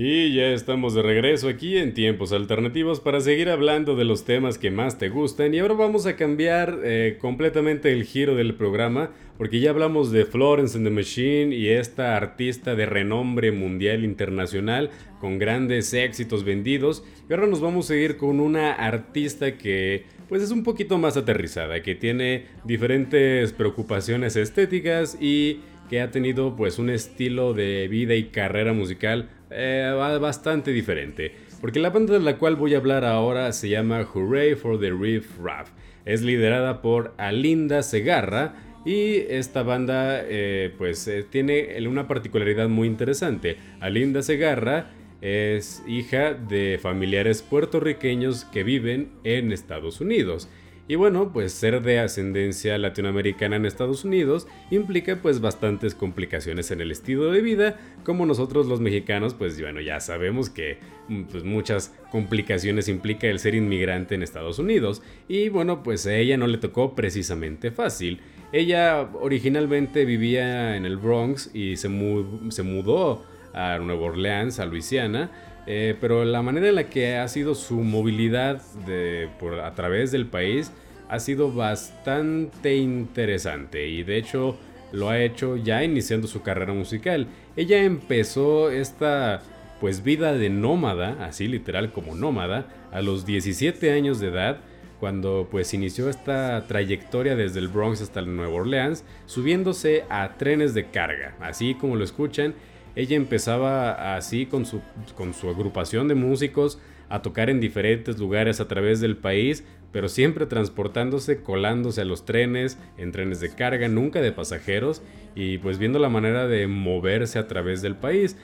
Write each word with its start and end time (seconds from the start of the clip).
Y 0.00 0.32
ya 0.32 0.52
estamos 0.52 0.94
de 0.94 1.02
regreso 1.02 1.48
aquí 1.48 1.76
en 1.76 1.92
Tiempos 1.92 2.32
Alternativos 2.32 3.00
para 3.00 3.20
seguir 3.20 3.48
hablando 3.48 3.96
de 3.96 4.04
los 4.04 4.24
temas 4.24 4.56
que 4.56 4.70
más 4.70 4.96
te 4.96 5.08
gustan. 5.08 5.52
Y 5.52 5.58
ahora 5.58 5.74
vamos 5.74 6.06
a 6.06 6.14
cambiar 6.14 6.78
eh, 6.84 7.18
completamente 7.20 7.92
el 7.92 8.04
giro 8.04 8.36
del 8.36 8.54
programa 8.54 9.10
porque 9.38 9.58
ya 9.58 9.70
hablamos 9.70 10.12
de 10.12 10.24
Florence 10.24 10.78
and 10.78 10.86
the 10.86 10.92
Machine 10.92 11.52
y 11.52 11.70
esta 11.70 12.16
artista 12.16 12.76
de 12.76 12.86
renombre 12.86 13.50
mundial 13.50 14.04
internacional 14.04 14.90
con 15.20 15.40
grandes 15.40 15.92
éxitos 15.92 16.44
vendidos. 16.44 17.02
Y 17.28 17.32
ahora 17.32 17.48
nos 17.48 17.60
vamos 17.60 17.90
a 17.90 17.96
ir 17.96 18.18
con 18.18 18.38
una 18.38 18.74
artista 18.74 19.58
que 19.58 20.04
pues 20.28 20.42
es 20.42 20.52
un 20.52 20.62
poquito 20.62 20.96
más 20.98 21.16
aterrizada, 21.16 21.82
que 21.82 21.96
tiene 21.96 22.44
diferentes 22.62 23.52
preocupaciones 23.52 24.36
estéticas 24.36 25.18
y 25.20 25.58
que 25.90 26.00
ha 26.00 26.12
tenido 26.12 26.54
pues 26.54 26.78
un 26.78 26.88
estilo 26.90 27.52
de 27.52 27.88
vida 27.88 28.14
y 28.14 28.24
carrera 28.24 28.72
musical 28.72 29.30
eh, 29.50 30.18
bastante 30.20 30.72
diferente. 30.72 31.32
Porque 31.60 31.80
la 31.80 31.90
banda 31.90 32.14
de 32.14 32.20
la 32.20 32.38
cual 32.38 32.56
voy 32.56 32.74
a 32.74 32.78
hablar 32.78 33.04
ahora 33.04 33.52
se 33.52 33.68
llama 33.68 34.04
Hooray 34.04 34.54
for 34.54 34.78
the 34.78 34.90
Riff 34.90 35.38
Raff. 35.42 35.70
Es 36.04 36.22
liderada 36.22 36.80
por 36.80 37.14
Alinda 37.18 37.82
Segarra 37.82 38.54
y 38.84 39.16
esta 39.28 39.62
banda 39.62 40.22
eh, 40.22 40.72
pues 40.78 41.06
eh, 41.08 41.24
tiene 41.28 41.76
una 41.86 42.06
particularidad 42.06 42.68
muy 42.68 42.86
interesante. 42.86 43.56
Alinda 43.80 44.22
Segarra 44.22 44.92
es 45.20 45.82
hija 45.88 46.32
de 46.34 46.78
familiares 46.80 47.42
puertorriqueños 47.42 48.44
que 48.44 48.62
viven 48.62 49.10
en 49.24 49.52
Estados 49.52 50.00
Unidos. 50.00 50.48
Y 50.90 50.94
bueno, 50.94 51.30
pues 51.34 51.52
ser 51.52 51.82
de 51.82 52.00
ascendencia 52.00 52.78
latinoamericana 52.78 53.56
en 53.56 53.66
Estados 53.66 54.06
Unidos 54.06 54.48
implica 54.70 55.16
pues 55.20 55.42
bastantes 55.42 55.94
complicaciones 55.94 56.70
en 56.70 56.80
el 56.80 56.90
estilo 56.90 57.30
de 57.30 57.42
vida, 57.42 57.76
como 58.04 58.24
nosotros 58.24 58.66
los 58.66 58.80
mexicanos 58.80 59.34
pues 59.34 59.60
bueno 59.60 59.82
ya 59.82 60.00
sabemos 60.00 60.48
que 60.48 60.78
mm, 61.08 61.24
pues, 61.24 61.44
muchas 61.44 61.94
complicaciones 62.10 62.88
implica 62.88 63.26
el 63.26 63.38
ser 63.38 63.54
inmigrante 63.54 64.14
en 64.14 64.22
Estados 64.22 64.58
Unidos. 64.58 65.02
Y 65.28 65.50
bueno, 65.50 65.82
pues 65.82 66.06
a 66.06 66.14
ella 66.14 66.38
no 66.38 66.46
le 66.46 66.56
tocó 66.56 66.94
precisamente 66.94 67.70
fácil. 67.70 68.20
Ella 68.50 69.10
originalmente 69.20 70.06
vivía 70.06 70.74
en 70.74 70.86
el 70.86 70.96
Bronx 70.96 71.50
y 71.54 71.76
se, 71.76 71.90
mudó 71.90 73.26
a 73.52 73.78
Nueva 73.78 74.06
Orleans, 74.06 74.58
a 74.58 74.64
Luisiana, 74.64 75.30
eh, 75.66 75.94
pero 76.00 76.24
la 76.24 76.40
manera 76.40 76.70
en 76.70 76.76
la 76.76 76.88
que 76.88 77.16
ha 77.16 77.28
sido 77.28 77.54
su 77.54 77.74
movilidad 77.74 78.62
de, 78.86 79.28
por, 79.38 79.60
a 79.60 79.74
través 79.74 80.10
del 80.12 80.24
país 80.24 80.72
ha 81.08 81.18
sido 81.18 81.52
bastante 81.52 82.76
interesante 82.76 83.88
y 83.88 84.02
de 84.02 84.18
hecho 84.18 84.56
lo 84.92 85.10
ha 85.10 85.20
hecho 85.20 85.56
ya 85.56 85.84
iniciando 85.84 86.26
su 86.26 86.42
carrera 86.42 86.72
musical. 86.72 87.26
Ella 87.56 87.82
empezó 87.82 88.70
esta 88.70 89.42
pues 89.80 90.02
vida 90.02 90.32
de 90.32 90.50
nómada, 90.50 91.24
así 91.24 91.46
literal 91.46 91.92
como 91.92 92.14
nómada, 92.14 92.66
a 92.90 93.00
los 93.00 93.26
17 93.26 93.92
años 93.92 94.18
de 94.18 94.28
edad, 94.28 94.58
cuando 94.98 95.46
pues 95.50 95.72
inició 95.74 96.08
esta 96.08 96.66
trayectoria 96.66 97.36
desde 97.36 97.60
el 97.60 97.68
Bronx 97.68 98.00
hasta 98.00 98.22
Nueva 98.22 98.54
Orleans, 98.54 99.04
subiéndose 99.26 100.04
a 100.08 100.36
trenes 100.36 100.74
de 100.74 100.86
carga, 100.86 101.36
así 101.40 101.74
como 101.74 101.94
lo 101.94 102.02
escuchan, 102.02 102.54
ella 102.96 103.16
empezaba 103.16 104.16
así 104.16 104.46
con 104.46 104.66
su, 104.66 104.80
con 105.14 105.32
su 105.32 105.48
agrupación 105.48 106.08
de 106.08 106.16
músicos 106.16 106.80
a 107.08 107.22
tocar 107.22 107.48
en 107.48 107.60
diferentes 107.60 108.18
lugares 108.18 108.60
a 108.60 108.66
través 108.66 109.00
del 109.00 109.16
país, 109.16 109.64
pero 109.92 110.08
siempre 110.08 110.46
transportándose, 110.46 111.42
colándose 111.42 112.02
a 112.02 112.04
los 112.04 112.24
trenes, 112.24 112.78
en 112.96 113.12
trenes 113.12 113.40
de 113.40 113.54
carga, 113.54 113.88
nunca 113.88 114.20
de 114.20 114.32
pasajeros, 114.32 115.02
y 115.34 115.58
pues 115.58 115.78
viendo 115.78 115.98
la 115.98 116.08
manera 116.08 116.46
de 116.46 116.66
moverse 116.66 117.38
a 117.38 117.46
través 117.46 117.82
del 117.82 117.96
país. 117.96 118.36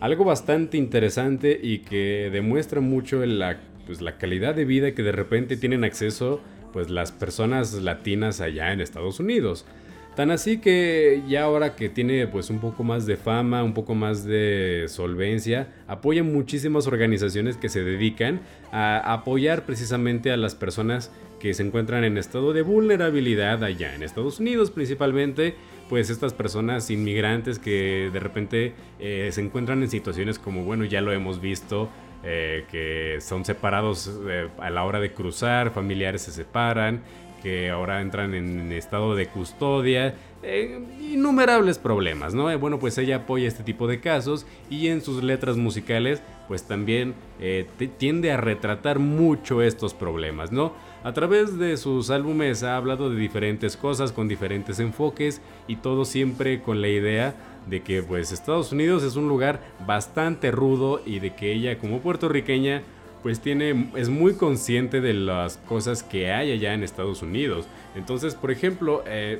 Algo 0.00 0.24
bastante 0.24 0.76
interesante 0.76 1.58
y 1.62 1.78
que 1.78 2.28
demuestra 2.32 2.80
mucho 2.80 3.24
la, 3.24 3.60
pues, 3.86 4.00
la 4.00 4.18
calidad 4.18 4.54
de 4.54 4.64
vida 4.64 4.92
que 4.92 5.02
de 5.02 5.12
repente 5.12 5.56
tienen 5.56 5.84
acceso 5.84 6.40
pues 6.72 6.90
las 6.90 7.12
personas 7.12 7.74
latinas 7.74 8.40
allá 8.40 8.72
en 8.72 8.80
Estados 8.80 9.20
Unidos. 9.20 9.66
Tan 10.14 10.30
así 10.30 10.58
que 10.58 11.22
ya 11.26 11.44
ahora 11.44 11.74
que 11.74 11.88
tiene 11.88 12.26
pues 12.26 12.50
un 12.50 12.58
poco 12.58 12.84
más 12.84 13.06
de 13.06 13.16
fama, 13.16 13.62
un 13.62 13.72
poco 13.72 13.94
más 13.94 14.24
de 14.24 14.84
solvencia, 14.88 15.72
apoya 15.86 16.22
muchísimas 16.22 16.86
organizaciones 16.86 17.56
que 17.56 17.70
se 17.70 17.82
dedican 17.82 18.42
a 18.72 19.14
apoyar 19.14 19.64
precisamente 19.64 20.30
a 20.30 20.36
las 20.36 20.54
personas 20.54 21.10
que 21.40 21.54
se 21.54 21.62
encuentran 21.62 22.04
en 22.04 22.18
estado 22.18 22.52
de 22.52 22.60
vulnerabilidad 22.60 23.64
allá 23.64 23.94
en 23.94 24.02
Estados 24.02 24.38
Unidos 24.38 24.70
principalmente, 24.70 25.54
pues 25.88 26.10
estas 26.10 26.34
personas 26.34 26.90
inmigrantes 26.90 27.58
que 27.58 28.10
de 28.12 28.20
repente 28.20 28.74
eh, 29.00 29.30
se 29.32 29.40
encuentran 29.40 29.82
en 29.82 29.88
situaciones 29.88 30.38
como, 30.38 30.62
bueno, 30.62 30.84
ya 30.84 31.00
lo 31.00 31.10
hemos 31.10 31.40
visto, 31.40 31.88
eh, 32.22 32.64
que 32.70 33.20
son 33.20 33.44
separados 33.44 34.08
eh, 34.28 34.48
a 34.58 34.70
la 34.70 34.84
hora 34.84 35.00
de 35.00 35.12
cruzar, 35.12 35.72
familiares 35.72 36.22
se 36.22 36.30
separan, 36.30 37.02
que 37.42 37.70
ahora 37.70 38.00
entran 38.00 38.34
en 38.34 38.70
estado 38.72 39.14
de 39.14 39.26
custodia, 39.26 40.14
eh, 40.44 40.80
innumerables 41.00 41.78
problemas, 41.78 42.34
¿no? 42.34 42.50
Eh, 42.50 42.56
bueno, 42.56 42.78
pues 42.78 42.98
ella 42.98 43.16
apoya 43.16 43.46
este 43.46 43.62
tipo 43.62 43.86
de 43.86 44.00
casos 44.00 44.46
y 44.70 44.88
en 44.88 45.00
sus 45.00 45.22
letras 45.22 45.56
musicales 45.56 46.22
pues 46.48 46.64
también 46.64 47.14
eh, 47.40 47.66
tiende 47.98 48.32
a 48.32 48.36
retratar 48.36 48.98
mucho 48.98 49.62
estos 49.62 49.94
problemas, 49.94 50.52
¿no? 50.52 50.72
A 51.04 51.12
través 51.12 51.58
de 51.58 51.76
sus 51.76 52.10
álbumes 52.10 52.62
ha 52.62 52.76
hablado 52.76 53.08
de 53.10 53.16
diferentes 53.16 53.76
cosas 53.76 54.12
con 54.12 54.28
diferentes 54.28 54.80
enfoques 54.80 55.40
y 55.66 55.76
todo 55.76 56.04
siempre 56.04 56.60
con 56.60 56.80
la 56.80 56.88
idea 56.88 57.34
de 57.68 57.82
que 57.82 58.02
pues 58.02 58.32
Estados 58.32 58.72
Unidos 58.72 59.02
es 59.02 59.16
un 59.16 59.28
lugar 59.28 59.60
bastante 59.86 60.50
rudo 60.50 61.00
y 61.06 61.20
de 61.20 61.34
que 61.34 61.52
ella 61.52 61.78
como 61.78 62.00
puertorriqueña 62.00 62.82
pues 63.22 63.40
tiene, 63.40 63.90
es 63.94 64.08
muy 64.08 64.34
consciente 64.34 65.00
de 65.00 65.14
las 65.14 65.56
cosas 65.56 66.02
que 66.02 66.32
hay 66.32 66.52
allá 66.52 66.74
en 66.74 66.82
Estados 66.82 67.22
Unidos. 67.22 67.66
Entonces, 67.94 68.34
por 68.34 68.50
ejemplo, 68.50 69.04
eh, 69.06 69.38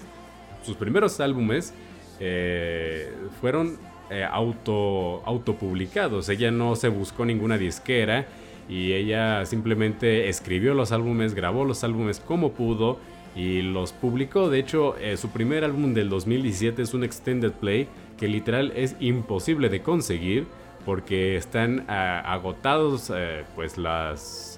sus 0.65 0.77
primeros 0.77 1.19
álbumes 1.21 1.75
eh, 2.21 3.13
fueron 3.41 3.77
eh, 4.11 4.25
auto, 4.25 5.23
autopublicados. 5.25 6.29
Ella 6.29 6.51
no 6.51 6.77
se 6.77 6.89
buscó 6.89 7.25
ninguna 7.25 7.59
disquera 7.59 8.27
y 8.69 8.93
ella 8.93 9.45
simplemente 9.47 10.29
escribió 10.29 10.75
los 10.75 10.93
álbumes, 10.93 11.35
grabó 11.35 11.65
los 11.65 11.83
álbumes 11.83 12.21
como 12.21 12.53
pudo 12.53 12.99
y 13.35 13.63
los 13.63 13.93
publicó. 13.93 14.49
De 14.49 14.61
hecho, 14.61 14.95
su 15.17 15.31
primer 15.31 15.65
álbum 15.65 15.95
del 15.95 16.09
2017 16.09 16.83
es 16.83 16.95
un 16.95 17.03
extended 17.03 17.53
play 17.53 17.89
que 18.17 18.29
literal 18.29 18.73
es 18.77 18.95
imposible 19.01 19.69
de 19.69 19.83
conseguir 19.83 20.47
porque 20.85 21.37
están 21.37 21.85
ah, 21.89 22.21
agotados 22.27 23.13
eh, 23.15 23.45
pues 23.55 23.79
las 23.79 24.53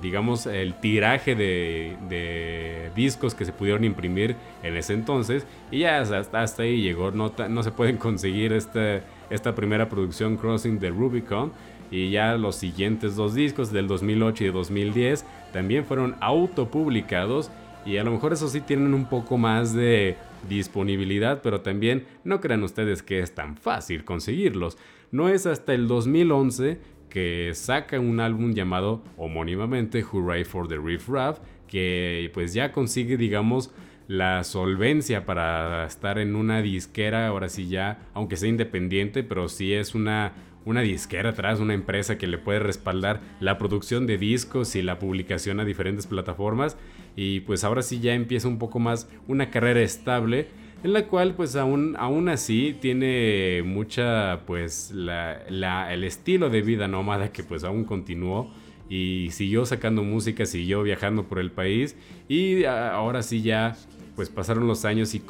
digamos 0.00 0.46
el 0.46 0.74
tiraje 0.74 1.34
de, 1.34 2.90
discos 2.94 3.34
que 3.34 3.44
se 3.44 3.52
pudieron 3.52 3.84
imprimir 3.84 4.36
en 4.62 4.76
ese 4.76 4.94
entonces. 4.94 5.46
Y 5.70 5.80
ya 5.80 6.00
hasta, 6.00 6.62
ahí 6.62 6.82
llegó. 6.82 7.10
No, 7.10 7.62
se 7.62 7.70
pueden 7.72 7.96
conseguir 7.98 8.52
esta, 8.52 9.00
esta 9.30 9.54
primera 9.54 9.88
producción 9.88 10.36
Crossing 10.36 10.78
the 10.78 10.90
Rubicon. 10.90 11.52
Y 11.90 12.10
ya 12.10 12.36
los 12.36 12.56
siguientes 12.56 13.14
dos 13.14 13.34
discos 13.34 13.72
del 13.72 13.86
2008 13.86 14.44
y 14.44 14.50
2010 14.50 15.24
también 15.52 15.84
fueron 15.84 16.16
autopublicados. 16.20 17.50
Y 17.84 17.98
a 17.98 18.04
lo 18.04 18.10
mejor 18.10 18.32
eso 18.32 18.48
sí 18.48 18.60
tienen 18.60 18.94
un 18.94 19.04
poco 19.04 19.38
más 19.38 19.72
de 19.72 20.16
disponibilidad 20.48 21.40
pero 21.42 21.60
también 21.60 22.06
no 22.24 22.40
crean 22.40 22.62
ustedes 22.62 23.02
que 23.02 23.20
es 23.20 23.34
tan 23.34 23.56
fácil 23.56 24.04
conseguirlos 24.04 24.78
no 25.10 25.28
es 25.28 25.46
hasta 25.46 25.74
el 25.74 25.88
2011 25.88 26.78
que 27.08 27.52
saca 27.54 27.98
un 27.98 28.20
álbum 28.20 28.52
llamado 28.52 29.02
homónimamente 29.16 30.02
Hooray 30.02 30.44
for 30.44 30.68
the 30.68 30.76
Riff 30.76 31.08
Raff, 31.08 31.38
que 31.68 32.30
pues 32.34 32.52
ya 32.52 32.72
consigue, 32.72 33.16
digamos, 33.16 33.72
la 34.08 34.44
solvencia 34.44 35.24
para 35.24 35.86
estar 35.86 36.18
en 36.18 36.36
una 36.36 36.62
disquera, 36.62 37.26
ahora 37.26 37.48
sí 37.48 37.68
ya, 37.68 38.06
aunque 38.14 38.36
sea 38.36 38.48
independiente, 38.48 39.24
pero 39.24 39.48
sí 39.48 39.72
es 39.72 39.94
una, 39.94 40.32
una 40.64 40.82
disquera 40.82 41.30
atrás, 41.30 41.58
una 41.58 41.74
empresa 41.74 42.18
que 42.18 42.26
le 42.26 42.38
puede 42.38 42.58
respaldar 42.58 43.20
la 43.40 43.58
producción 43.58 44.06
de 44.06 44.18
discos 44.18 44.76
y 44.76 44.82
la 44.82 44.98
publicación 44.98 45.58
a 45.58 45.64
diferentes 45.64 46.06
plataformas. 46.06 46.76
Y 47.16 47.40
pues 47.40 47.64
ahora 47.64 47.82
sí 47.82 47.98
ya 47.98 48.14
empieza 48.14 48.46
un 48.46 48.58
poco 48.58 48.78
más 48.78 49.08
una 49.26 49.50
carrera 49.50 49.80
estable 49.80 50.48
en 50.84 50.92
la 50.92 51.06
cual 51.06 51.34
pues 51.34 51.56
aún, 51.56 51.96
aún 51.98 52.28
así 52.28 52.76
tiene 52.80 53.62
mucha 53.64 54.42
pues 54.46 54.92
el 54.92 56.04
estilo 56.04 56.50
de 56.50 56.62
vida 56.62 56.86
nómada 56.86 57.32
que 57.32 57.42
pues 57.42 57.64
aún 57.64 57.84
continuó 57.84 58.50
y 58.88 59.30
siguió 59.32 59.66
sacando 59.66 60.02
música, 60.04 60.46
siguió 60.46 60.82
viajando 60.82 61.24
por 61.24 61.38
el 61.38 61.50
país 61.50 61.96
y 62.28 62.64
ahora 62.64 63.22
sí 63.22 63.42
ya 63.42 63.76
pues 64.14 64.30
pasaron 64.30 64.66
los 64.66 64.84
años 64.84 65.14
y, 65.14 65.22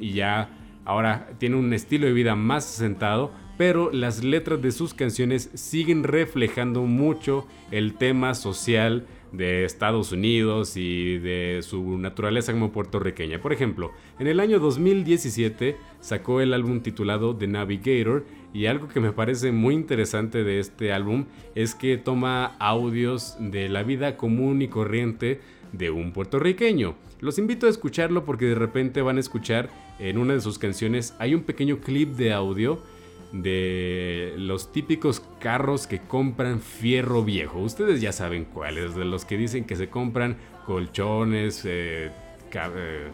y 0.00 0.12
ya 0.12 0.50
ahora 0.84 1.30
tiene 1.38 1.56
un 1.56 1.72
estilo 1.72 2.06
de 2.06 2.12
vida 2.12 2.36
más 2.36 2.76
asentado, 2.76 3.32
pero 3.58 3.90
las 3.92 4.22
letras 4.22 4.62
de 4.62 4.70
sus 4.70 4.94
canciones 4.94 5.50
siguen 5.54 6.04
reflejando 6.04 6.82
mucho 6.82 7.46
el 7.70 7.94
tema 7.94 8.34
social 8.34 9.06
de 9.32 9.64
Estados 9.64 10.12
Unidos 10.12 10.76
y 10.76 11.18
de 11.18 11.60
su 11.62 11.98
naturaleza 11.98 12.52
como 12.52 12.72
puertorriqueña. 12.72 13.40
Por 13.40 13.52
ejemplo, 13.52 13.92
en 14.18 14.26
el 14.26 14.40
año 14.40 14.58
2017 14.58 15.76
sacó 16.00 16.40
el 16.40 16.52
álbum 16.52 16.80
titulado 16.80 17.36
The 17.36 17.46
Navigator 17.46 18.24
y 18.52 18.66
algo 18.66 18.88
que 18.88 19.00
me 19.00 19.12
parece 19.12 19.52
muy 19.52 19.74
interesante 19.74 20.42
de 20.42 20.58
este 20.58 20.92
álbum 20.92 21.26
es 21.54 21.74
que 21.74 21.96
toma 21.96 22.56
audios 22.58 23.36
de 23.38 23.68
la 23.68 23.82
vida 23.82 24.16
común 24.16 24.62
y 24.62 24.68
corriente 24.68 25.40
de 25.72 25.90
un 25.90 26.12
puertorriqueño. 26.12 26.96
Los 27.20 27.38
invito 27.38 27.66
a 27.66 27.70
escucharlo 27.70 28.24
porque 28.24 28.46
de 28.46 28.54
repente 28.54 29.02
van 29.02 29.18
a 29.18 29.20
escuchar 29.20 29.70
en 29.98 30.18
una 30.18 30.34
de 30.34 30.40
sus 30.40 30.58
canciones 30.58 31.14
hay 31.18 31.34
un 31.34 31.42
pequeño 31.42 31.80
clip 31.80 32.16
de 32.16 32.32
audio 32.32 32.82
de 33.32 34.34
los 34.36 34.72
típicos 34.72 35.22
carros 35.38 35.86
que 35.86 36.00
compran 36.00 36.60
fierro 36.60 37.24
viejo. 37.24 37.60
Ustedes 37.60 38.00
ya 38.00 38.12
saben 38.12 38.44
cuáles, 38.44 38.94
de 38.94 39.04
los 39.04 39.24
que 39.24 39.36
dicen 39.36 39.64
que 39.64 39.76
se 39.76 39.88
compran 39.88 40.36
colchones, 40.66 41.64
eh, 41.64 42.10
eh, 42.52 43.08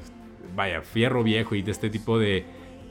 vaya, 0.55 0.83
fierro 0.83 1.23
viejo 1.23 1.55
y 1.55 1.63
de 1.63 1.71
este 1.71 1.91
tipo 1.91 2.19
de, 2.19 2.45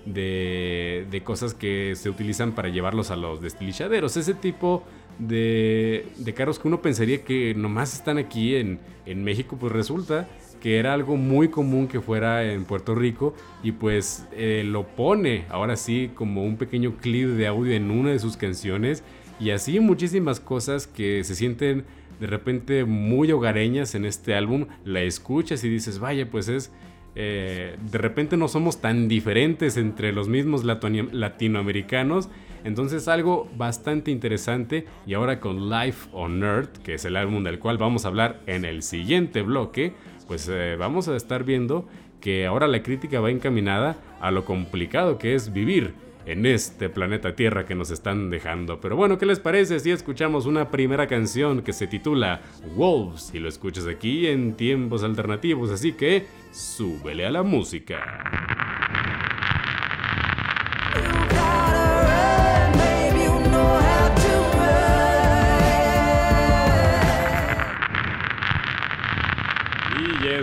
de, 0.05 1.21
cosas 1.23 1.53
que 1.53 1.95
se 1.95 2.09
utilizan 2.09 2.53
para 2.53 2.69
llevarlos 2.69 3.11
a 3.11 3.15
los 3.15 3.41
destilizaderos. 3.41 4.17
Ese 4.17 4.35
tipo 4.35 4.83
de, 5.17 6.07
de 6.17 6.33
carros 6.33 6.59
que 6.59 6.67
uno 6.67 6.81
pensaría 6.81 7.23
que 7.23 7.55
nomás 7.55 7.93
están 7.93 8.17
aquí 8.17 8.55
en, 8.55 8.79
en 9.05 9.23
México, 9.23 9.57
pues 9.59 9.71
resulta 9.71 10.27
que 10.65 10.79
era 10.79 10.95
algo 10.95 11.15
muy 11.15 11.49
común 11.49 11.87
que 11.87 12.01
fuera 12.01 12.43
en 12.43 12.65
Puerto 12.65 12.95
Rico 12.95 13.35
y 13.61 13.71
pues 13.71 14.25
eh, 14.31 14.63
lo 14.65 14.87
pone 14.87 15.45
ahora 15.49 15.75
sí 15.75 16.09
como 16.15 16.43
un 16.43 16.57
pequeño 16.57 16.95
clip 16.95 17.27
de 17.27 17.45
audio 17.45 17.73
en 17.73 17.91
una 17.91 18.09
de 18.09 18.17
sus 18.17 18.35
canciones 18.35 19.03
y 19.39 19.51
así 19.51 19.79
muchísimas 19.79 20.39
cosas 20.39 20.87
que 20.87 21.23
se 21.23 21.35
sienten 21.35 21.85
de 22.19 22.25
repente 22.25 22.83
muy 22.83 23.31
hogareñas 23.31 23.93
en 23.93 24.05
este 24.05 24.33
álbum, 24.33 24.65
la 24.83 25.03
escuchas 25.03 25.63
y 25.63 25.69
dices, 25.69 25.99
vaya, 25.99 26.31
pues 26.31 26.47
es... 26.47 26.71
Eh, 27.17 27.77
de 27.91 27.97
repente 27.97 28.35
no 28.35 28.49
somos 28.49 28.81
tan 28.81 29.07
diferentes 29.07 29.77
entre 29.77 30.11
los 30.11 30.27
mismos 30.27 30.65
latinoamericanos. 30.65 32.27
Entonces 32.65 33.07
algo 33.07 33.47
bastante 33.55 34.09
interesante 34.11 34.85
y 35.05 35.13
ahora 35.13 35.39
con 35.39 35.69
Life 35.69 36.09
on 36.11 36.43
Earth, 36.43 36.77
que 36.79 36.95
es 36.95 37.05
el 37.05 37.15
álbum 37.15 37.43
del 37.43 37.59
cual 37.59 37.77
vamos 37.77 38.03
a 38.03 38.07
hablar 38.07 38.41
en 38.47 38.65
el 38.65 38.81
siguiente 38.81 39.43
bloque, 39.43 39.93
pues 40.27 40.49
eh, 40.49 40.75
vamos 40.77 41.07
a 41.07 41.15
estar 41.15 41.43
viendo 41.43 41.87
que 42.21 42.45
ahora 42.45 42.67
la 42.67 42.81
crítica 42.81 43.19
va 43.19 43.29
encaminada 43.29 43.97
a 44.19 44.31
lo 44.31 44.45
complicado 44.45 45.17
que 45.17 45.35
es 45.35 45.53
vivir 45.53 45.93
en 46.25 46.45
este 46.45 46.89
planeta 46.89 47.35
Tierra 47.35 47.65
que 47.65 47.75
nos 47.75 47.91
están 47.91 48.29
dejando. 48.29 48.79
Pero 48.81 48.95
bueno, 48.95 49.17
¿qué 49.17 49.25
les 49.25 49.39
parece 49.39 49.79
si 49.79 49.91
escuchamos 49.91 50.45
una 50.45 50.71
primera 50.71 51.07
canción 51.07 51.61
que 51.61 51.73
se 51.73 51.87
titula 51.87 52.41
Wolves 52.75 53.31
y 53.33 53.39
lo 53.39 53.47
escuchas 53.47 53.87
aquí 53.87 54.27
en 54.27 54.55
tiempos 54.55 55.03
alternativos? 55.03 55.71
Así 55.71 55.93
que 55.93 56.25
súbele 56.51 57.25
a 57.25 57.31
la 57.31 57.43
música. 57.43 58.64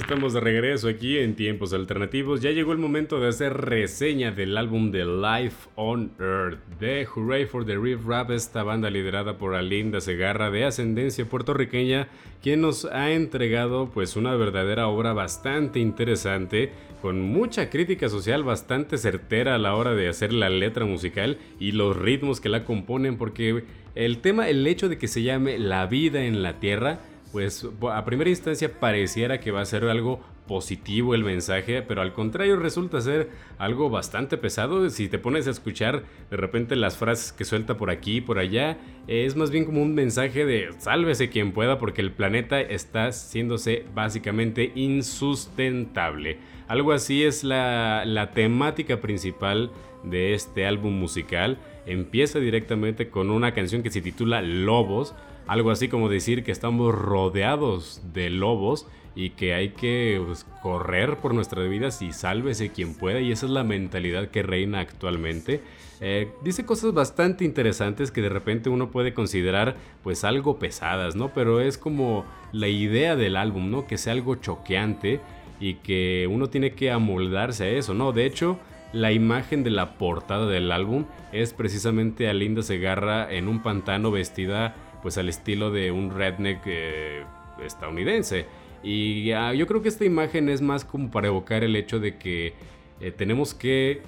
Estamos 0.02 0.32
de 0.32 0.40
regreso 0.40 0.88
aquí 0.88 1.18
en 1.18 1.36
tiempos 1.36 1.72
alternativos. 1.72 2.40
Ya 2.40 2.50
llegó 2.50 2.72
el 2.72 2.78
momento 2.78 3.20
de 3.20 3.28
hacer 3.28 3.52
reseña 3.52 4.32
del 4.32 4.58
álbum 4.58 4.90
de 4.90 5.04
Life 5.04 5.68
on 5.76 6.10
Earth 6.18 6.58
de 6.80 7.06
Hooray 7.06 7.46
for 7.46 7.64
the 7.64 7.76
Riff 7.76 8.04
Rap, 8.04 8.32
esta 8.32 8.64
banda 8.64 8.90
liderada 8.90 9.38
por 9.38 9.54
Alinda 9.54 10.00
Segarra 10.00 10.50
de 10.50 10.64
ascendencia 10.64 11.24
puertorriqueña, 11.24 12.08
quien 12.42 12.62
nos 12.62 12.84
ha 12.86 13.12
entregado 13.12 13.90
pues 13.94 14.16
una 14.16 14.34
verdadera 14.34 14.88
obra 14.88 15.12
bastante 15.12 15.78
interesante, 15.78 16.72
con 17.00 17.20
mucha 17.20 17.70
crítica 17.70 18.08
social 18.08 18.42
bastante 18.42 18.98
certera 18.98 19.54
a 19.54 19.58
la 19.58 19.76
hora 19.76 19.94
de 19.94 20.08
hacer 20.08 20.32
la 20.32 20.50
letra 20.50 20.84
musical 20.84 21.38
y 21.60 21.72
los 21.72 21.96
ritmos 21.96 22.40
que 22.40 22.48
la 22.48 22.64
componen, 22.64 23.16
porque 23.18 23.64
el 23.94 24.18
tema, 24.18 24.48
el 24.48 24.66
hecho 24.66 24.88
de 24.88 24.98
que 24.98 25.06
se 25.06 25.22
llame 25.22 25.60
La 25.60 25.86
vida 25.86 26.24
en 26.24 26.42
la 26.42 26.58
Tierra, 26.58 27.00
pues 27.32 27.66
a 27.90 28.04
primera 28.04 28.30
instancia 28.30 28.78
pareciera 28.78 29.40
que 29.40 29.50
va 29.50 29.62
a 29.62 29.64
ser 29.64 29.84
algo 29.84 30.20
positivo 30.46 31.14
el 31.14 31.24
mensaje, 31.24 31.80
pero 31.82 32.02
al 32.02 32.12
contrario 32.12 32.56
resulta 32.56 33.00
ser 33.00 33.30
algo 33.58 33.88
bastante 33.88 34.36
pesado. 34.36 34.90
Si 34.90 35.08
te 35.08 35.18
pones 35.18 35.46
a 35.46 35.50
escuchar 35.50 36.02
de 36.30 36.36
repente 36.36 36.76
las 36.76 36.96
frases 36.98 37.32
que 37.32 37.46
suelta 37.46 37.78
por 37.78 37.90
aquí 37.90 38.16
y 38.16 38.20
por 38.20 38.38
allá, 38.38 38.76
es 39.06 39.34
más 39.34 39.50
bien 39.50 39.64
como 39.64 39.80
un 39.80 39.94
mensaje 39.94 40.44
de 40.44 40.70
sálvese 40.78 41.30
quien 41.30 41.52
pueda 41.52 41.78
porque 41.78 42.02
el 42.02 42.12
planeta 42.12 42.60
está 42.60 43.06
haciéndose 43.06 43.86
básicamente 43.94 44.72
insustentable. 44.74 46.38
Algo 46.68 46.92
así 46.92 47.22
es 47.22 47.44
la, 47.44 48.04
la 48.04 48.32
temática 48.32 49.00
principal 49.00 49.70
de 50.02 50.34
este 50.34 50.66
álbum 50.66 50.92
musical. 50.92 51.58
Empieza 51.86 52.38
directamente 52.40 53.08
con 53.08 53.30
una 53.30 53.54
canción 53.54 53.82
que 53.82 53.90
se 53.90 54.02
titula 54.02 54.42
Lobos, 54.42 55.14
algo 55.46 55.70
así 55.70 55.88
como 55.88 56.08
decir 56.08 56.44
que 56.44 56.52
estamos 56.52 56.94
rodeados 56.94 58.02
de 58.12 58.30
lobos 58.30 58.86
y 59.14 59.30
que 59.30 59.54
hay 59.54 59.70
que 59.70 60.22
pues, 60.24 60.46
correr 60.62 61.18
por 61.18 61.34
nuestras 61.34 61.68
vidas 61.68 62.00
y 62.02 62.12
sálvese 62.12 62.70
quien 62.70 62.94
pueda 62.94 63.20
y 63.20 63.32
esa 63.32 63.46
es 63.46 63.52
la 63.52 63.64
mentalidad 63.64 64.28
que 64.28 64.42
reina 64.42 64.80
actualmente. 64.80 65.60
Eh, 66.00 66.30
dice 66.42 66.64
cosas 66.64 66.94
bastante 66.94 67.44
interesantes 67.44 68.10
que 68.10 68.22
de 68.22 68.28
repente 68.28 68.70
uno 68.70 68.90
puede 68.90 69.14
considerar 69.14 69.76
pues 70.02 70.24
algo 70.24 70.58
pesadas, 70.58 71.14
¿no? 71.14 71.28
Pero 71.32 71.60
es 71.60 71.78
como 71.78 72.24
la 72.52 72.68
idea 72.68 73.14
del 73.14 73.36
álbum, 73.36 73.70
¿no? 73.70 73.86
Que 73.86 73.98
sea 73.98 74.12
algo 74.12 74.36
choqueante 74.36 75.20
y 75.60 75.74
que 75.74 76.28
uno 76.28 76.48
tiene 76.48 76.72
que 76.72 76.90
amoldarse 76.90 77.64
a 77.64 77.68
eso, 77.68 77.94
¿no? 77.94 78.12
De 78.12 78.26
hecho, 78.26 78.58
la 78.92 79.12
imagen 79.12 79.62
de 79.62 79.70
la 79.70 79.96
portada 79.96 80.46
del 80.46 80.72
álbum 80.72 81.04
es 81.32 81.52
precisamente 81.52 82.28
a 82.28 82.34
Linda 82.34 82.62
Segarra 82.62 83.32
en 83.32 83.46
un 83.46 83.62
pantano 83.62 84.10
vestida 84.10 84.74
pues 85.02 85.18
al 85.18 85.28
estilo 85.28 85.70
de 85.70 85.90
un 85.90 86.10
redneck 86.10 86.60
eh, 86.66 87.24
estadounidense. 87.64 88.46
Y 88.82 89.26
yo 89.26 89.66
creo 89.66 89.82
que 89.82 89.88
esta 89.88 90.04
imagen 90.04 90.48
es 90.48 90.60
más 90.60 90.84
como 90.84 91.10
para 91.10 91.28
evocar 91.28 91.62
el 91.62 91.76
hecho 91.76 92.00
de 92.00 92.16
que 92.16 92.54
eh, 93.00 93.12
tenemos 93.12 93.54
que 93.54 94.02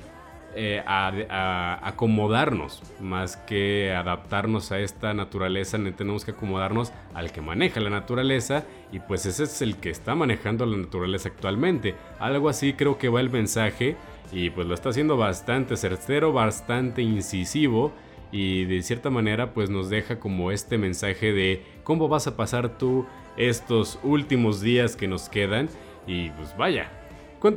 eh, 0.56 0.82
acomodarnos 0.86 2.80
más 3.00 3.36
que 3.36 3.92
adaptarnos 3.92 4.70
a 4.70 4.78
esta 4.78 5.12
naturaleza, 5.12 5.78
tenemos 5.96 6.24
que 6.24 6.30
acomodarnos 6.30 6.92
al 7.12 7.32
que 7.32 7.40
maneja 7.40 7.80
la 7.80 7.90
naturaleza 7.90 8.64
y 8.92 9.00
pues 9.00 9.26
ese 9.26 9.44
es 9.44 9.62
el 9.62 9.78
que 9.78 9.90
está 9.90 10.14
manejando 10.14 10.64
la 10.64 10.76
naturaleza 10.76 11.28
actualmente. 11.28 11.96
Algo 12.20 12.48
así 12.48 12.74
creo 12.74 12.98
que 12.98 13.08
va 13.08 13.20
el 13.20 13.30
mensaje 13.30 13.96
y 14.30 14.50
pues 14.50 14.68
lo 14.68 14.74
está 14.74 14.90
haciendo 14.90 15.16
bastante 15.16 15.76
certero, 15.76 16.32
bastante 16.32 17.02
incisivo 17.02 17.92
y 18.34 18.64
de 18.64 18.82
cierta 18.82 19.10
manera 19.10 19.54
pues 19.54 19.70
nos 19.70 19.88
deja 19.90 20.18
como 20.18 20.50
este 20.50 20.76
mensaje 20.76 21.32
de 21.32 21.62
cómo 21.84 22.08
vas 22.08 22.26
a 22.26 22.36
pasar 22.36 22.78
tú 22.78 23.06
estos 23.36 24.00
últimos 24.02 24.60
días 24.60 24.96
que 24.96 25.06
nos 25.06 25.28
quedan 25.28 25.68
y 26.04 26.30
pues 26.30 26.56
vaya. 26.56 26.90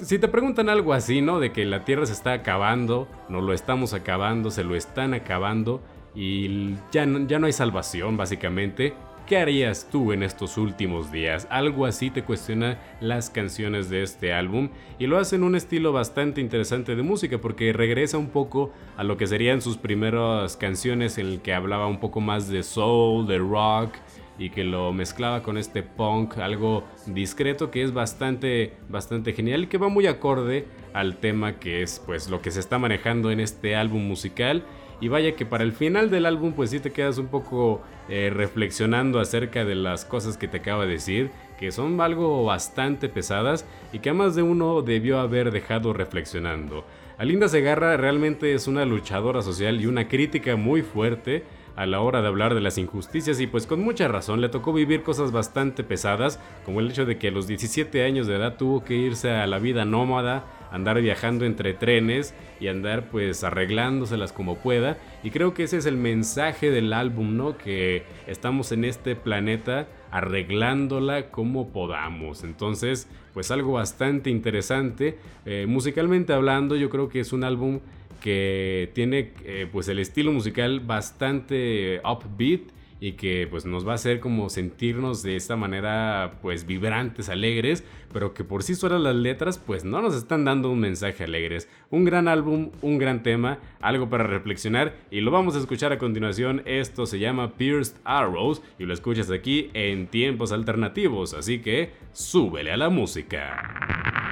Si 0.03 0.19
te 0.19 0.27
preguntan 0.27 0.69
algo 0.69 0.93
así, 0.93 1.19
¿no? 1.19 1.39
De 1.39 1.51
que 1.51 1.65
la 1.65 1.83
Tierra 1.83 2.05
se 2.05 2.13
está 2.13 2.33
acabando, 2.33 3.07
no 3.27 3.41
lo 3.41 3.53
estamos 3.53 3.93
acabando, 3.95 4.51
se 4.51 4.63
lo 4.63 4.75
están 4.75 5.15
acabando 5.15 5.81
y 6.13 6.75
ya 6.91 7.07
ya 7.25 7.39
no 7.39 7.47
hay 7.47 7.53
salvación 7.53 8.15
básicamente, 8.15 8.93
¿Qué 9.27 9.37
harías 9.37 9.89
tú 9.91 10.13
en 10.13 10.23
estos 10.23 10.57
últimos 10.57 11.11
días? 11.11 11.49
Algo 11.51 11.85
así 11.85 12.09
te 12.09 12.23
cuestiona 12.23 12.79
las 13.01 13.29
canciones 13.29 13.89
de 13.89 14.01
este 14.01 14.31
álbum 14.31 14.69
y 14.99 15.07
lo 15.07 15.17
hace 15.17 15.35
en 15.35 15.43
un 15.43 15.55
estilo 15.55 15.91
bastante 15.91 16.39
interesante 16.39 16.95
de 16.95 17.03
música 17.03 17.37
porque 17.37 17.73
regresa 17.73 18.17
un 18.17 18.29
poco 18.29 18.71
a 18.95 19.03
lo 19.03 19.17
que 19.17 19.27
serían 19.27 19.61
sus 19.61 19.75
primeras 19.75 20.55
canciones 20.55 21.17
en 21.17 21.27
el 21.27 21.41
que 21.41 21.53
hablaba 21.53 21.87
un 21.87 21.99
poco 21.99 22.21
más 22.21 22.47
de 22.47 22.63
soul, 22.63 23.27
de 23.27 23.37
rock 23.37 23.95
y 24.39 24.49
que 24.49 24.63
lo 24.63 24.93
mezclaba 24.93 25.43
con 25.43 25.57
este 25.57 25.83
punk, 25.83 26.37
algo 26.37 26.85
discreto 27.05 27.69
que 27.69 27.83
es 27.83 27.93
bastante 27.93 28.75
bastante 28.87 29.33
genial 29.33 29.63
y 29.63 29.67
que 29.67 29.77
va 29.77 29.89
muy 29.89 30.07
acorde 30.07 30.67
al 30.93 31.17
tema 31.17 31.59
que 31.59 31.81
es 31.81 32.01
pues 32.05 32.29
lo 32.29 32.41
que 32.41 32.51
se 32.51 32.61
está 32.61 32.79
manejando 32.79 33.29
en 33.29 33.41
este 33.41 33.75
álbum 33.75 34.07
musical 34.07 34.63
y 34.99 35.07
vaya 35.07 35.35
que 35.35 35.45
para 35.45 35.63
el 35.63 35.73
final 35.73 36.09
del 36.09 36.25
álbum 36.25 36.53
pues 36.53 36.69
sí 36.71 36.79
te 36.79 36.91
quedas 36.91 37.17
un 37.17 37.27
poco 37.27 37.81
eh, 38.09 38.31
reflexionando 38.33 39.19
acerca 39.19 39.65
de 39.65 39.75
las 39.75 40.05
cosas 40.05 40.37
que 40.37 40.47
te 40.47 40.57
acaba 40.57 40.85
de 40.85 40.93
decir, 40.93 41.31
que 41.59 41.71
son 41.71 41.99
algo 42.01 42.45
bastante 42.45 43.09
pesadas 43.09 43.65
y 43.93 43.99
que 43.99 44.09
a 44.09 44.13
más 44.13 44.35
de 44.35 44.41
uno 44.41 44.81
debió 44.81 45.19
haber 45.19 45.51
dejado 45.51 45.93
reflexionando. 45.93 46.85
Alinda 47.17 47.47
Segarra 47.47 47.97
realmente 47.97 48.53
es 48.53 48.67
una 48.67 48.85
luchadora 48.85 49.41
social 49.41 49.81
y 49.81 49.87
una 49.87 50.07
crítica 50.07 50.55
muy 50.55 50.83
fuerte 50.83 51.43
a 51.75 51.85
la 51.85 52.01
hora 52.01 52.21
de 52.21 52.27
hablar 52.27 52.55
de 52.55 52.61
las 52.61 52.79
injusticias 52.79 53.39
y 53.39 53.45
pues 53.45 53.67
con 53.67 53.81
mucha 53.83 54.07
razón 54.07 54.41
le 54.41 54.49
tocó 54.49 54.73
vivir 54.73 55.03
cosas 55.03 55.31
bastante 55.31 55.83
pesadas, 55.83 56.39
como 56.65 56.79
el 56.79 56.89
hecho 56.89 57.05
de 57.05 57.17
que 57.17 57.27
a 57.27 57.31
los 57.31 57.47
17 57.47 58.03
años 58.03 58.25
de 58.25 58.35
edad 58.35 58.57
tuvo 58.57 58.83
que 58.83 58.95
irse 58.95 59.29
a 59.29 59.45
la 59.45 59.59
vida 59.59 59.85
nómada, 59.85 60.43
andar 60.71 61.01
viajando 61.01 61.45
entre 61.45 61.73
trenes 61.73 62.33
y 62.59 62.67
andar 62.67 63.09
pues 63.09 63.43
arreglándoselas 63.43 64.33
como 64.33 64.57
pueda 64.57 64.97
y 65.23 65.31
creo 65.31 65.53
que 65.53 65.63
ese 65.63 65.77
es 65.77 65.85
el 65.85 65.97
mensaje 65.97 66.71
del 66.71 66.93
álbum, 66.93 67.37
¿no? 67.37 67.57
Que 67.57 68.03
estamos 68.27 68.71
en 68.71 68.85
este 68.85 69.15
planeta 69.15 69.87
arreglándola 70.11 71.29
como 71.31 71.69
podamos. 71.69 72.43
Entonces, 72.43 73.09
pues 73.33 73.51
algo 73.51 73.73
bastante 73.73 74.29
interesante. 74.29 75.17
Eh, 75.45 75.65
musicalmente 75.67 76.33
hablando, 76.33 76.75
yo 76.75 76.89
creo 76.89 77.09
que 77.09 77.19
es 77.19 77.33
un 77.33 77.43
álbum 77.43 77.79
que 78.21 78.89
tiene 78.93 79.31
eh, 79.45 79.67
pues 79.71 79.87
el 79.89 79.99
estilo 79.99 80.31
musical 80.31 80.79
bastante 80.79 82.01
upbeat 82.03 82.76
y 82.99 83.13
que 83.13 83.47
pues 83.49 83.65
nos 83.65 83.87
va 83.87 83.93
a 83.93 83.95
hacer 83.95 84.19
como 84.19 84.49
sentirnos 84.49 85.23
de 85.23 85.35
esta 85.35 85.55
manera 85.55 86.39
pues 86.41 86.65
vibrantes, 86.65 87.29
alegres, 87.29 87.83
pero 88.11 88.33
que 88.33 88.43
por 88.43 88.63
sí 88.63 88.75
solas 88.75 89.01
las 89.01 89.15
letras 89.15 89.57
pues 89.57 89.83
no 89.83 90.01
nos 90.01 90.15
están 90.15 90.45
dando 90.45 90.71
un 90.71 90.79
mensaje 90.79 91.23
alegres. 91.23 91.69
Un 91.89 92.05
gran 92.05 92.27
álbum, 92.27 92.71
un 92.81 92.97
gran 92.97 93.23
tema, 93.23 93.59
algo 93.79 94.09
para 94.09 94.25
reflexionar 94.25 94.95
y 95.11 95.21
lo 95.21 95.31
vamos 95.31 95.55
a 95.55 95.59
escuchar 95.59 95.91
a 95.91 95.97
continuación. 95.97 96.63
Esto 96.65 97.05
se 97.05 97.19
llama 97.19 97.53
Pierced 97.53 97.97
Arrows 98.03 98.61
y 98.79 98.85
lo 98.85 98.93
escuchas 98.93 99.31
aquí 99.31 99.69
en 99.73 100.07
tiempos 100.07 100.51
alternativos, 100.51 101.33
así 101.33 101.59
que 101.59 101.91
súbele 102.11 102.71
a 102.71 102.77
la 102.77 102.89
música. 102.89 104.26